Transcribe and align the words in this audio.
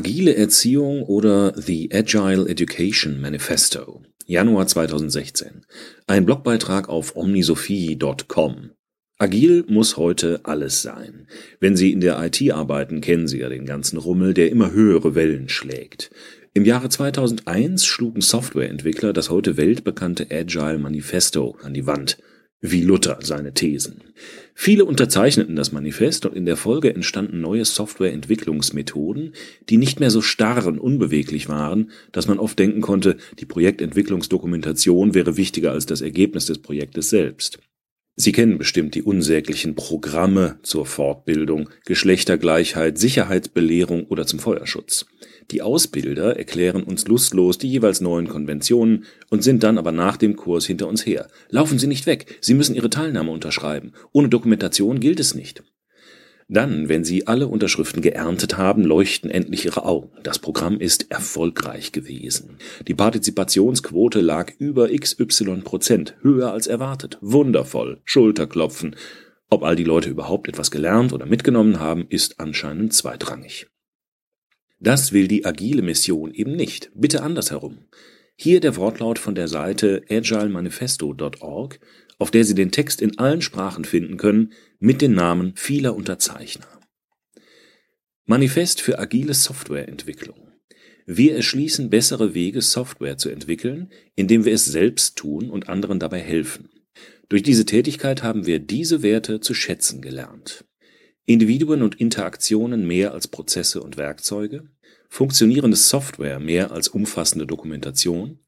Agile 0.00 0.34
Erziehung 0.34 1.02
oder 1.02 1.52
The 1.60 1.90
Agile 1.92 2.48
Education 2.48 3.20
Manifesto. 3.20 4.00
Januar 4.24 4.66
2016. 4.66 5.66
Ein 6.06 6.24
Blogbeitrag 6.24 6.88
auf 6.88 7.16
omnisophie.com. 7.16 8.70
Agil 9.18 9.66
muss 9.68 9.98
heute 9.98 10.40
alles 10.44 10.80
sein. 10.80 11.26
Wenn 11.60 11.76
Sie 11.76 11.92
in 11.92 12.00
der 12.00 12.18
IT 12.24 12.50
arbeiten, 12.50 13.02
kennen 13.02 13.28
Sie 13.28 13.40
ja 13.40 13.50
den 13.50 13.66
ganzen 13.66 13.98
Rummel, 13.98 14.32
der 14.32 14.50
immer 14.50 14.72
höhere 14.72 15.14
Wellen 15.14 15.50
schlägt. 15.50 16.10
Im 16.54 16.64
Jahre 16.64 16.88
2001 16.88 17.84
schlugen 17.84 18.22
Softwareentwickler 18.22 19.12
das 19.12 19.28
heute 19.28 19.58
weltbekannte 19.58 20.28
Agile 20.30 20.78
Manifesto 20.78 21.58
an 21.62 21.74
die 21.74 21.86
Wand 21.86 22.16
wie 22.60 22.82
Luther 22.82 23.18
seine 23.22 23.54
Thesen. 23.54 24.02
Viele 24.54 24.84
unterzeichneten 24.84 25.56
das 25.56 25.72
Manifest 25.72 26.26
und 26.26 26.36
in 26.36 26.44
der 26.44 26.56
Folge 26.56 26.94
entstanden 26.94 27.40
neue 27.40 27.64
Softwareentwicklungsmethoden, 27.64 29.32
die 29.68 29.78
nicht 29.78 30.00
mehr 30.00 30.10
so 30.10 30.20
starr 30.20 30.66
und 30.66 30.78
unbeweglich 30.78 31.48
waren, 31.48 31.90
dass 32.12 32.28
man 32.28 32.38
oft 32.38 32.58
denken 32.58 32.82
konnte, 32.82 33.16
die 33.38 33.46
Projektentwicklungsdokumentation 33.46 35.14
wäre 35.14 35.36
wichtiger 35.36 35.72
als 35.72 35.86
das 35.86 36.02
Ergebnis 36.02 36.46
des 36.46 36.58
Projektes 36.58 37.08
selbst. 37.08 37.60
Sie 38.16 38.32
kennen 38.32 38.58
bestimmt 38.58 38.94
die 38.94 39.02
unsäglichen 39.02 39.74
Programme 39.74 40.58
zur 40.62 40.84
Fortbildung, 40.84 41.70
Geschlechtergleichheit, 41.86 42.98
Sicherheitsbelehrung 42.98 44.04
oder 44.08 44.26
zum 44.26 44.40
Feuerschutz. 44.40 45.06
Die 45.50 45.62
Ausbilder 45.62 46.36
erklären 46.36 46.84
uns 46.84 47.08
lustlos 47.08 47.58
die 47.58 47.68
jeweils 47.68 48.00
neuen 48.00 48.28
Konventionen 48.28 49.04
und 49.30 49.42
sind 49.42 49.62
dann 49.62 49.78
aber 49.78 49.92
nach 49.92 50.16
dem 50.16 50.36
Kurs 50.36 50.66
hinter 50.66 50.86
uns 50.86 51.04
her. 51.04 51.28
Laufen 51.48 51.78
Sie 51.78 51.88
nicht 51.88 52.06
weg, 52.06 52.38
Sie 52.40 52.54
müssen 52.54 52.76
Ihre 52.76 52.90
Teilnahme 52.90 53.32
unterschreiben. 53.32 53.92
Ohne 54.12 54.28
Dokumentation 54.28 55.00
gilt 55.00 55.18
es 55.18 55.34
nicht. 55.34 55.64
Dann, 56.52 56.88
wenn 56.88 57.04
Sie 57.04 57.28
alle 57.28 57.46
Unterschriften 57.46 58.02
geerntet 58.02 58.58
haben, 58.58 58.82
leuchten 58.82 59.30
endlich 59.30 59.64
Ihre 59.64 59.84
Augen. 59.84 60.10
Das 60.24 60.40
Programm 60.40 60.80
ist 60.80 61.10
erfolgreich 61.12 61.92
gewesen. 61.92 62.56
Die 62.88 62.94
Partizipationsquote 62.94 64.20
lag 64.20 64.52
über 64.58 64.88
XY 64.88 65.62
Prozent, 65.62 66.16
höher 66.22 66.52
als 66.52 66.66
erwartet. 66.66 67.18
Wundervoll. 67.20 68.00
Schulterklopfen. 68.04 68.96
Ob 69.48 69.62
all 69.62 69.76
die 69.76 69.84
Leute 69.84 70.10
überhaupt 70.10 70.48
etwas 70.48 70.72
gelernt 70.72 71.12
oder 71.12 71.26
mitgenommen 71.26 71.78
haben, 71.78 72.06
ist 72.08 72.40
anscheinend 72.40 72.94
zweitrangig. 72.94 73.69
Das 74.80 75.12
will 75.12 75.28
die 75.28 75.44
agile 75.44 75.82
Mission 75.82 76.34
eben 76.34 76.56
nicht. 76.56 76.90
Bitte 76.94 77.22
andersherum. 77.22 77.84
Hier 78.34 78.60
der 78.60 78.76
Wortlaut 78.76 79.18
von 79.18 79.34
der 79.34 79.46
Seite 79.48 80.02
agilemanifesto.org 80.08 81.78
auf 82.20 82.30
der 82.30 82.44
Sie 82.44 82.54
den 82.54 82.70
Text 82.70 83.00
in 83.00 83.18
allen 83.18 83.40
Sprachen 83.40 83.84
finden 83.84 84.18
können, 84.18 84.52
mit 84.78 85.00
den 85.00 85.14
Namen 85.14 85.54
vieler 85.56 85.96
Unterzeichner. 85.96 86.68
Manifest 88.26 88.82
für 88.82 88.98
agile 88.98 89.32
Softwareentwicklung. 89.32 90.52
Wir 91.06 91.34
erschließen 91.34 91.88
bessere 91.88 92.34
Wege, 92.34 92.60
Software 92.60 93.16
zu 93.16 93.30
entwickeln, 93.30 93.90
indem 94.16 94.44
wir 94.44 94.52
es 94.52 94.66
selbst 94.66 95.16
tun 95.16 95.50
und 95.50 95.70
anderen 95.70 95.98
dabei 95.98 96.20
helfen. 96.20 96.68
Durch 97.30 97.42
diese 97.42 97.64
Tätigkeit 97.64 98.22
haben 98.22 98.44
wir 98.44 98.58
diese 98.58 99.02
Werte 99.02 99.40
zu 99.40 99.54
schätzen 99.54 100.02
gelernt. 100.02 100.66
Individuen 101.30 101.82
und 101.82 101.94
Interaktionen 102.00 102.86
mehr 102.88 103.12
als 103.12 103.28
Prozesse 103.28 103.80
und 103.82 103.96
Werkzeuge, 103.96 104.64
funktionierende 105.08 105.76
Software 105.76 106.40
mehr 106.40 106.72
als 106.72 106.88
umfassende 106.88 107.46
Dokumentation, 107.46 108.40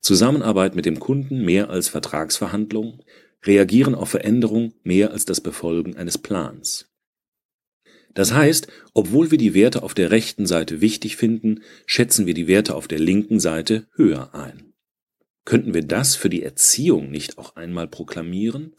Zusammenarbeit 0.00 0.76
mit 0.76 0.84
dem 0.84 1.00
Kunden 1.00 1.44
mehr 1.46 1.70
als 1.70 1.88
Vertragsverhandlung, 1.88 3.02
reagieren 3.42 3.94
auf 3.94 4.10
Veränderung 4.10 4.74
mehr 4.82 5.12
als 5.12 5.24
das 5.24 5.40
Befolgen 5.40 5.96
eines 5.96 6.18
Plans. 6.18 6.92
Das 8.12 8.34
heißt, 8.34 8.66
obwohl 8.92 9.30
wir 9.30 9.38
die 9.38 9.54
Werte 9.54 9.82
auf 9.82 9.94
der 9.94 10.10
rechten 10.10 10.46
Seite 10.46 10.82
wichtig 10.82 11.16
finden, 11.16 11.62
schätzen 11.86 12.26
wir 12.26 12.34
die 12.34 12.48
Werte 12.48 12.74
auf 12.74 12.86
der 12.86 12.98
linken 12.98 13.40
Seite 13.40 13.86
höher 13.94 14.34
ein. 14.34 14.74
Könnten 15.46 15.72
wir 15.72 15.82
das 15.82 16.16
für 16.16 16.28
die 16.28 16.42
Erziehung 16.42 17.10
nicht 17.10 17.38
auch 17.38 17.56
einmal 17.56 17.88
proklamieren? 17.88 18.74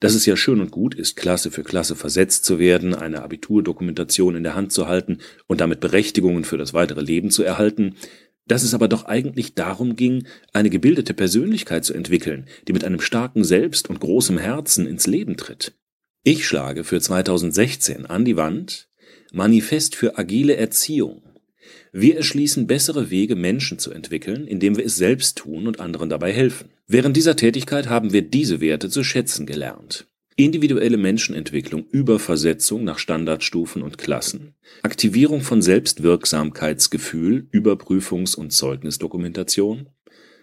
Dass 0.00 0.14
es 0.14 0.26
ja 0.26 0.36
schön 0.36 0.60
und 0.60 0.70
gut 0.70 0.94
ist, 0.94 1.16
Klasse 1.16 1.50
für 1.50 1.62
Klasse 1.62 1.96
versetzt 1.96 2.44
zu 2.44 2.58
werden, 2.58 2.94
eine 2.94 3.22
Abiturdokumentation 3.22 4.36
in 4.36 4.42
der 4.42 4.54
Hand 4.54 4.72
zu 4.72 4.88
halten 4.88 5.18
und 5.46 5.60
damit 5.60 5.80
Berechtigungen 5.80 6.44
für 6.44 6.58
das 6.58 6.74
weitere 6.74 7.00
Leben 7.00 7.30
zu 7.30 7.42
erhalten, 7.42 7.96
dass 8.46 8.62
es 8.62 8.74
aber 8.74 8.88
doch 8.88 9.06
eigentlich 9.06 9.54
darum 9.54 9.96
ging, 9.96 10.26
eine 10.52 10.70
gebildete 10.70 11.14
Persönlichkeit 11.14 11.84
zu 11.84 11.94
entwickeln, 11.94 12.46
die 12.68 12.72
mit 12.72 12.84
einem 12.84 13.00
starken 13.00 13.42
Selbst 13.42 13.90
und 13.90 14.00
großem 14.00 14.38
Herzen 14.38 14.86
ins 14.86 15.06
Leben 15.06 15.36
tritt. 15.36 15.72
Ich 16.22 16.46
schlage 16.46 16.84
für 16.84 17.00
2016 17.00 18.06
an 18.06 18.24
die 18.24 18.36
Wand 18.36 18.88
Manifest 19.32 19.96
für 19.96 20.18
agile 20.18 20.56
Erziehung. 20.56 21.22
Wir 21.98 22.16
erschließen 22.16 22.66
bessere 22.66 23.10
Wege, 23.10 23.36
Menschen 23.36 23.78
zu 23.78 23.90
entwickeln, 23.90 24.46
indem 24.46 24.76
wir 24.76 24.84
es 24.84 24.96
selbst 24.96 25.38
tun 25.38 25.66
und 25.66 25.80
anderen 25.80 26.10
dabei 26.10 26.32
helfen. 26.32 26.68
Während 26.86 27.16
dieser 27.16 27.36
Tätigkeit 27.36 27.88
haben 27.88 28.12
wir 28.12 28.22
diese 28.22 28.60
Werte 28.60 28.90
zu 28.90 29.02
schätzen 29.02 29.46
gelernt 29.46 30.06
individuelle 30.36 30.98
Menschenentwicklung 30.98 31.86
über 31.90 32.18
Versetzung 32.18 32.84
nach 32.84 32.98
Standardstufen 32.98 33.82
und 33.82 33.96
Klassen, 33.96 34.54
Aktivierung 34.82 35.40
von 35.40 35.62
Selbstwirksamkeitsgefühl 35.62 37.48
über 37.50 37.76
Prüfungs- 37.76 38.36
und 38.36 38.52
Zeugnisdokumentation, 38.52 39.88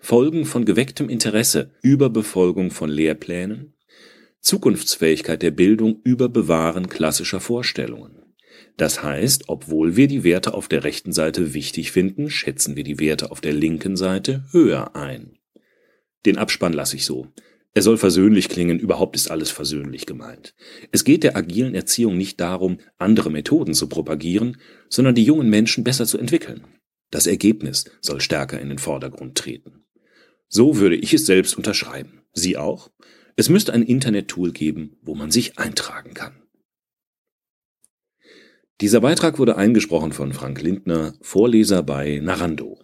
Folgen 0.00 0.46
von 0.46 0.64
gewecktem 0.64 1.08
Interesse 1.08 1.72
über 1.82 2.08
Befolgung 2.08 2.70
von 2.70 2.90
Lehrplänen, 2.90 3.74
Zukunftsfähigkeit 4.40 5.42
der 5.42 5.52
Bildung 5.52 6.00
über 6.02 6.28
Bewahren 6.28 6.88
klassischer 6.88 7.40
Vorstellungen. 7.40 8.21
Das 8.76 9.02
heißt, 9.02 9.44
obwohl 9.48 9.96
wir 9.96 10.08
die 10.08 10.24
Werte 10.24 10.54
auf 10.54 10.68
der 10.68 10.84
rechten 10.84 11.12
Seite 11.12 11.54
wichtig 11.54 11.92
finden, 11.92 12.30
schätzen 12.30 12.76
wir 12.76 12.84
die 12.84 12.98
Werte 12.98 13.30
auf 13.30 13.40
der 13.40 13.52
linken 13.52 13.96
Seite 13.96 14.44
höher 14.50 14.96
ein. 14.96 15.38
Den 16.26 16.38
Abspann 16.38 16.72
lasse 16.72 16.96
ich 16.96 17.04
so. 17.04 17.28
Er 17.74 17.82
soll 17.82 17.96
versöhnlich 17.96 18.48
klingen, 18.48 18.78
überhaupt 18.78 19.16
ist 19.16 19.30
alles 19.30 19.50
versöhnlich 19.50 20.04
gemeint. 20.04 20.54
Es 20.90 21.04
geht 21.04 21.24
der 21.24 21.36
agilen 21.36 21.74
Erziehung 21.74 22.18
nicht 22.18 22.38
darum, 22.38 22.78
andere 22.98 23.30
Methoden 23.30 23.72
zu 23.72 23.88
propagieren, 23.88 24.58
sondern 24.90 25.14
die 25.14 25.24
jungen 25.24 25.48
Menschen 25.48 25.84
besser 25.84 26.06
zu 26.06 26.18
entwickeln. 26.18 26.64
Das 27.10 27.26
Ergebnis 27.26 27.86
soll 28.00 28.20
stärker 28.20 28.60
in 28.60 28.68
den 28.68 28.78
Vordergrund 28.78 29.36
treten. 29.38 29.84
So 30.48 30.76
würde 30.76 30.96
ich 30.96 31.14
es 31.14 31.24
selbst 31.24 31.56
unterschreiben. 31.56 32.22
Sie 32.34 32.58
auch? 32.58 32.90
Es 33.36 33.48
müsste 33.48 33.72
ein 33.72 33.82
Internet-Tool 33.82 34.52
geben, 34.52 34.98
wo 35.00 35.14
man 35.14 35.30
sich 35.30 35.58
eintragen 35.58 36.12
kann. 36.12 36.41
Dieser 38.82 39.00
Beitrag 39.00 39.38
wurde 39.38 39.56
eingesprochen 39.56 40.10
von 40.10 40.32
Frank 40.32 40.60
Lindner, 40.60 41.12
Vorleser 41.20 41.84
bei 41.84 42.18
Narando. 42.20 42.80